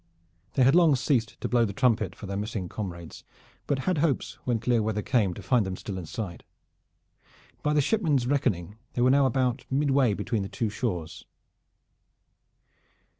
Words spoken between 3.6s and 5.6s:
but had hopes when clear weather came to